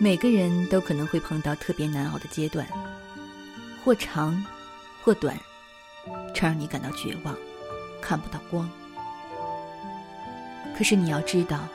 [0.00, 2.66] 每个人都可能会碰到特别难熬的阶段，
[3.82, 4.44] 或长，
[5.02, 5.38] 或短，
[6.34, 7.34] 常让你感到绝望，
[8.02, 8.68] 看不到光。
[10.76, 11.66] 可是你要知道，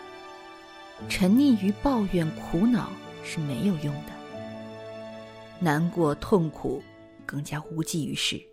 [1.07, 2.91] 沉溺于抱怨、苦恼
[3.23, 4.11] 是没有用的，
[5.59, 6.83] 难过、痛苦
[7.25, 8.48] 更加无济于事。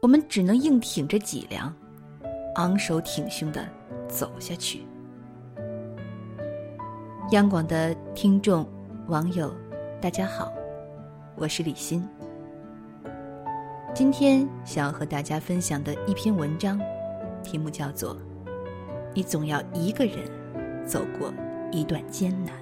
[0.00, 1.74] 我们只能硬挺着脊梁，
[2.56, 3.66] 昂首挺胸的
[4.06, 4.84] 走下去。
[7.30, 8.68] 央广的听众、
[9.08, 9.52] 网友，
[10.00, 10.52] 大家好，
[11.34, 12.06] 我是李欣。
[13.94, 16.78] 今天想要和大家分享的一篇文章，
[17.42, 18.14] 题目叫做
[19.14, 20.28] 《你总要一个人
[20.86, 21.32] 走过
[21.72, 22.54] 一段艰难》。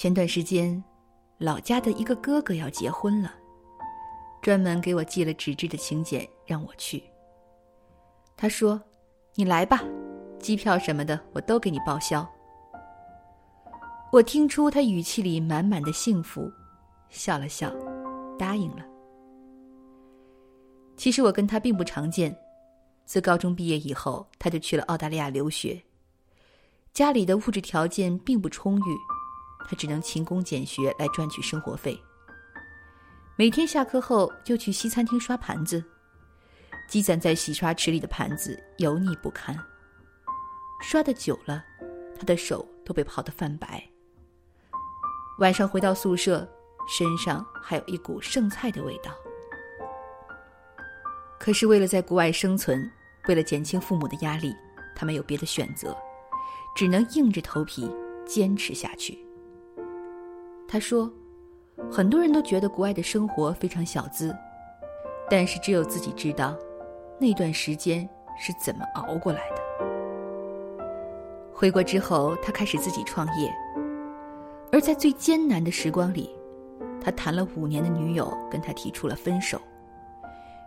[0.00, 0.82] 前段时间，
[1.36, 3.34] 老家的一个哥哥要结婚了。
[4.40, 7.04] 专门给我寄了纸质的请柬，让我去。
[8.34, 8.80] 他说
[9.36, 9.84] ：“你来吧，
[10.38, 12.26] 机票什么的我都给你报销。”
[14.10, 16.50] 我听出他语气里满满的幸福，
[17.10, 17.70] 笑了笑，
[18.38, 18.82] 答应了。
[20.96, 22.34] 其实我跟他并不常见，
[23.04, 25.78] 自高中毕业以后，他就去了澳大利亚留学。
[26.94, 28.96] 家里的物质条件并不充裕，
[29.68, 32.00] 他只能勤工俭学来赚取生活费。
[33.36, 35.82] 每天下课后就去西餐厅刷盘子，
[36.88, 39.56] 积攒在洗刷池里的盘子油腻不堪。
[40.82, 41.64] 刷的久了，
[42.18, 43.82] 他的手都被泡得泛白。
[45.38, 46.46] 晚上回到宿舍，
[46.86, 49.10] 身上还有一股剩菜的味道。
[51.38, 52.90] 可是为了在国外生存，
[53.28, 54.54] 为了减轻父母的压力，
[54.94, 55.96] 他没有别的选择，
[56.74, 57.90] 只能硬着头皮
[58.26, 59.18] 坚持下去。
[60.70, 61.10] 他说。
[61.90, 64.36] 很多人都觉得国外的生活非常小资，
[65.30, 66.54] 但是只有自己知道，
[67.18, 68.06] 那段时间
[68.38, 69.56] 是怎么熬过来的。
[71.54, 73.50] 回国之后，他开始自己创业，
[74.70, 76.28] 而在最艰难的时光里，
[77.02, 79.58] 他谈了五年的女友跟他提出了分手，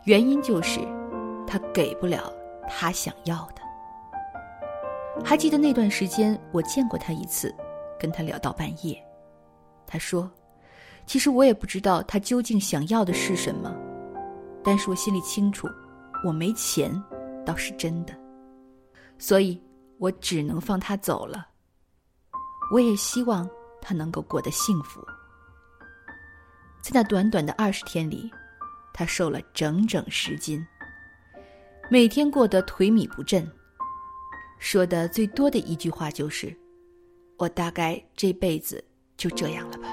[0.05, 0.79] 原因就是
[1.45, 2.33] 他给不了
[2.67, 3.61] 他想要的。
[5.23, 7.53] 还记得那段时间，我见过他一次，
[7.99, 8.97] 跟他聊到半夜，
[9.85, 10.29] 他说。
[11.05, 13.75] 其实我也不知道他究竟想要的是什么，
[14.63, 15.67] 但是我心里清楚，
[16.23, 16.89] 我没钱
[17.45, 18.17] 倒是真的，
[19.17, 19.61] 所以
[19.97, 21.45] 我只能放他走了。
[22.71, 23.45] 我也希望
[23.81, 25.05] 他能够过得幸福。
[26.81, 28.31] 在那短短的二十天里，
[28.93, 30.65] 他瘦了整整十斤，
[31.89, 33.45] 每天过得颓靡不振，
[34.57, 36.55] 说的最多的一句话就是
[37.37, 38.81] ：“我大概这辈子
[39.23, 39.87] 就这样了吧。”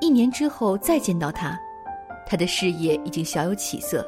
[0.00, 1.58] 一年之后再见到他，
[2.26, 4.06] 他的事业已经小有起色，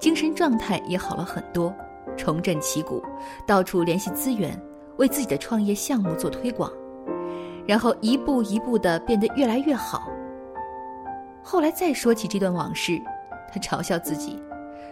[0.00, 1.74] 精神状态也好了很多，
[2.16, 3.02] 重振旗鼓，
[3.46, 4.58] 到处联系资源，
[4.96, 6.72] 为自己的创业项目做推广，
[7.66, 10.08] 然后一步一步的变得越来越好。
[11.44, 13.00] 后来再说起这段往事，
[13.52, 14.42] 他嘲笑自己，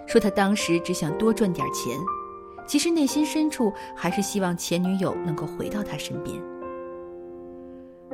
[0.07, 1.99] 说他当时只想多赚点钱，
[2.69, 6.41] 其实内心深处还是希望前女友能够回到他身边。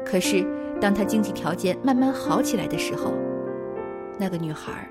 [0.07, 0.47] 可是。
[0.79, 3.15] 当他经济条件慢慢好起来的时候，
[4.19, 4.87] 那个女孩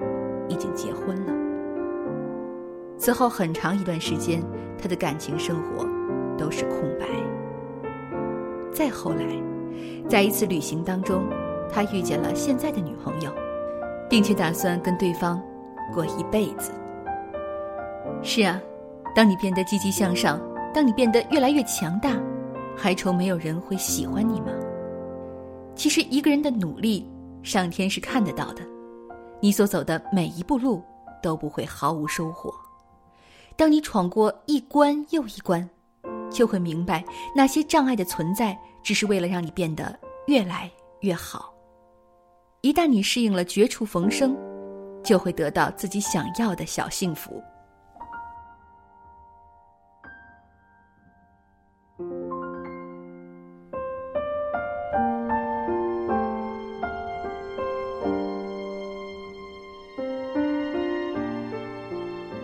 [0.48, 1.32] 已经结婚了。
[2.98, 4.42] 此后很长一段时间，
[4.82, 5.86] 他的感情生活
[6.40, 7.06] 都是空白。
[8.74, 9.28] 再后来，
[10.10, 11.22] 在一次旅行当中，
[11.72, 13.32] 他遇见了现在的女朋友，
[14.10, 15.40] 并且打算跟对方
[15.94, 16.72] 过一辈子。
[18.24, 18.60] 是啊，
[19.16, 20.42] 当你变得积极向上，
[20.74, 22.10] 当你变得越来越强大，
[22.76, 24.48] 还愁没有人会喜欢你吗？
[25.76, 27.10] 其实一个人的努力，
[27.44, 28.62] 上天是看得到的。
[29.42, 30.82] 你所走的每一步路
[31.22, 32.54] 都不会毫无收获。
[33.58, 35.70] 当你闯过一关又一关，
[36.32, 37.04] 就会明白
[37.36, 41.54] 那些障碍的存在，只是为了让你变得越来越好。
[42.62, 44.36] 一旦你适应了绝处逢生，
[45.04, 47.44] 就会得到自己想要的小幸福。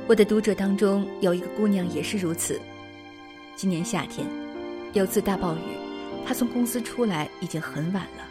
[0.07, 2.59] 我的读者当中有一个姑娘也是如此。
[3.56, 4.27] 今年夏天，
[4.94, 5.59] 有次大暴雨，
[6.25, 8.27] 她从公司出来已经很晚了。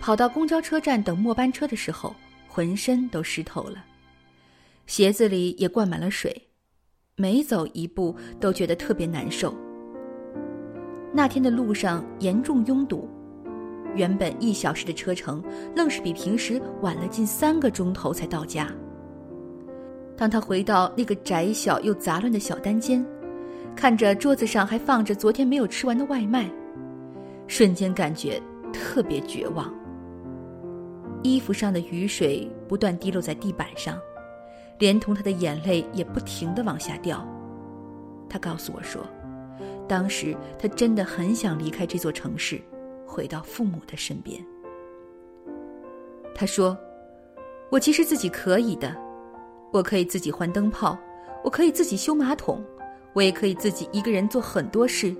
[0.00, 2.14] 跑到公交车站等末班车的时候，
[2.48, 3.84] 浑身都湿透了，
[4.86, 6.34] 鞋子里也灌满了水，
[7.16, 9.54] 每走一步都觉得特别难受，
[11.12, 13.08] 那天的路上严重拥堵，
[13.94, 15.42] 原本一小时的车程，
[15.76, 18.72] 愣是比平时晚了近三个钟头才到家。
[20.22, 23.04] 当他回到那个窄小又杂乱的小单间，
[23.74, 26.48] 看着桌子上还放着昨天没有吃完的外卖，
[27.48, 28.40] 瞬间感觉
[28.72, 29.74] 特别绝望。
[31.24, 33.98] 衣服上的雨水不断滴落在地板上，
[34.78, 37.26] 连同他的眼泪也不停的往下掉。
[38.28, 39.04] 他告诉我说，
[39.88, 42.60] 当时他真的很想离开这座城市，
[43.04, 44.40] 回到父母的身边。
[46.32, 46.78] 他说
[47.70, 48.96] ：“我其实自己可以的，
[49.72, 50.96] 我可以自己换灯泡，
[51.42, 52.62] 我可以自己修马桶，
[53.12, 55.12] 我也可以自己一个人做很多事。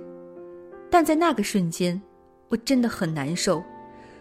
[0.89, 2.01] 但在那个瞬间，
[2.47, 3.61] 我真的很难受。”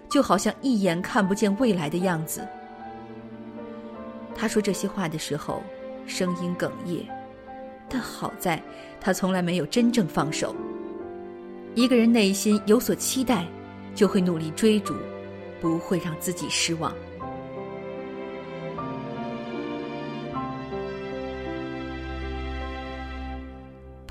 [0.09, 2.47] 就好像一眼看不见未来的样子。
[4.35, 5.63] 他说这些话的时候，
[6.07, 7.07] 声音哽咽，
[7.89, 8.63] 但好在
[9.01, 10.55] 他从来没有真正放手。
[11.75, 13.47] 一个人内心有所期待，
[13.95, 14.95] 就会努力追逐，
[15.63, 16.93] 不会让自己失望。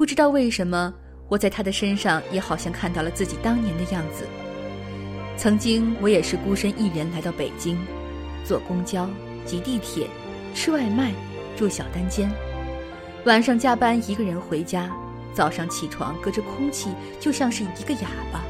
[0.02, 0.92] 不知道为什么，
[1.30, 4.26] 我在他的身上也好像看到了自己当年的样子。
[5.38, 7.78] 曾经我也是孤身一人来到北京，
[8.44, 9.08] 坐公交、
[9.46, 10.08] 挤地铁、
[10.56, 11.12] 吃外卖、
[11.56, 12.32] 住小单间，
[13.26, 14.90] 晚上加班一个人回家，
[15.36, 16.90] 早上起床隔着空气
[17.20, 18.42] 就像是一个哑巴。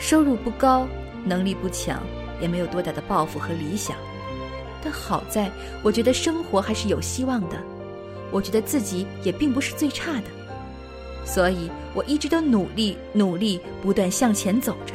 [0.00, 0.84] 收入不高，
[1.24, 2.02] 能力不强，
[2.40, 3.96] 也没有多大的抱负和理想，
[4.82, 5.48] 但好在
[5.80, 7.56] 我觉得生活还是有希望的，
[8.32, 10.24] 我觉得自己也并不是最差的，
[11.24, 14.94] 所以我一直都努力努力，不断向前走着。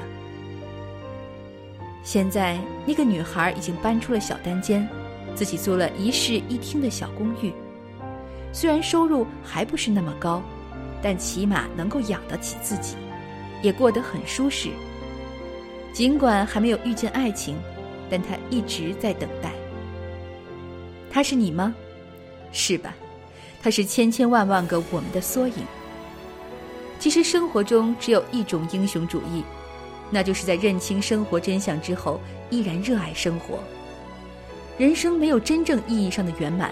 [2.04, 4.88] 现在那个女孩已经搬出了小单间，
[5.36, 7.54] 自己租了一室一厅的小公寓。
[8.52, 10.42] 虽然收入还不是那么高，
[11.02, 12.96] 但起码能够养得起自己，
[13.62, 14.70] 也过得很舒适。
[15.94, 17.56] 尽管还没有遇见爱情，
[18.10, 19.52] 但她一直在等待。
[21.10, 21.76] 他是你吗？
[22.52, 22.96] 是吧？
[23.62, 25.66] 他是千千万万个我们的缩影。
[27.00, 29.44] 其实生活中只有一种英雄主义。
[30.10, 32.18] 那就是在认清生活真相之后，
[32.50, 33.60] 依然热爱生活。
[34.78, 36.72] 人生没有真正意义上的圆满，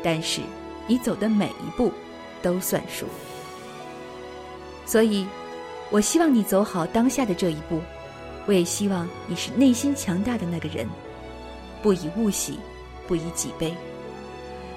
[0.00, 0.40] 但是
[0.86, 1.92] 你走的每一步
[2.40, 3.04] 都算数。
[4.86, 5.26] 所以，
[5.90, 7.80] 我希望你走好当下的这一步，
[8.46, 10.88] 我也希望你是内心强大的那个人，
[11.82, 12.60] 不以物喜，
[13.08, 13.74] 不以己悲。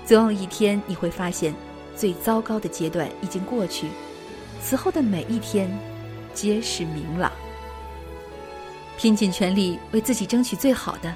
[0.05, 1.53] 总有一天你会发现，
[1.95, 3.87] 最糟糕的阶段已经过去，
[4.61, 5.69] 此后的每一天
[6.33, 7.31] 皆是明朗。
[8.97, 11.13] 拼尽全力为自己争取最好的，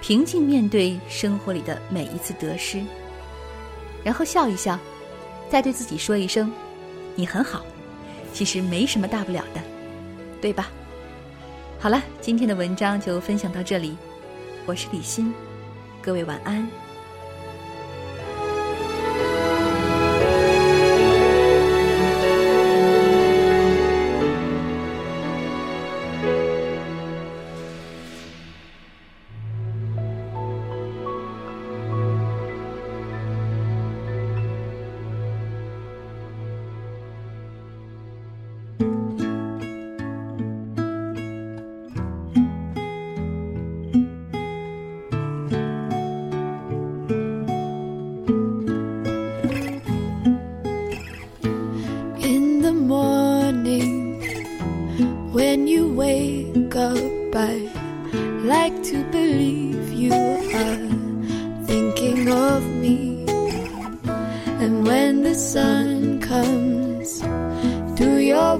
[0.00, 2.80] 平静面对生活里的每一次得失，
[4.04, 4.78] 然后笑一笑，
[5.50, 6.52] 再对自己说一声
[7.16, 7.64] ：“你很好。”
[8.32, 9.60] 其实没什么大不了的，
[10.40, 10.70] 对吧？
[11.80, 13.96] 好了，今天的文章就分享到这里，
[14.66, 15.34] 我是李欣，
[16.00, 16.87] 各位晚安。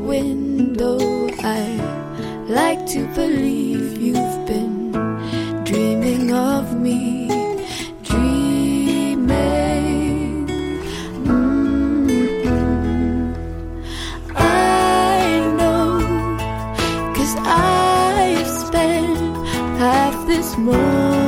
[0.09, 0.99] Window.
[1.41, 1.65] I
[2.49, 4.93] like to believe you've been
[5.65, 7.29] dreaming of me.
[8.03, 9.29] Dreaming.
[11.29, 12.57] Mm-hmm.
[14.35, 16.00] I know,
[17.15, 19.47] cause I've spent
[19.79, 21.28] half this morning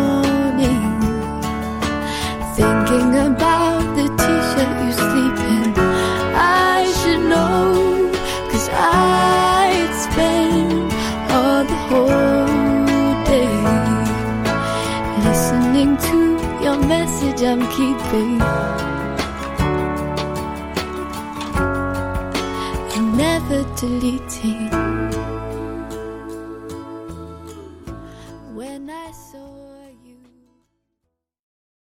[15.84, 18.40] listening to your message I'm keeping.
[22.96, 24.89] And never deleting.